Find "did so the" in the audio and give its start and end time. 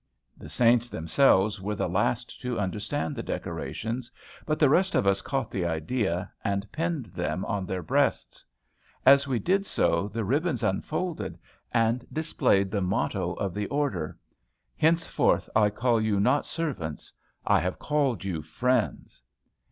9.37-10.23